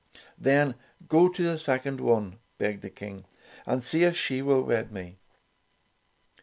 [0.41, 0.73] ''Then
[1.07, 3.25] go to the second one,'' begged the King,
[3.67, 5.19] "and see if she will wed me."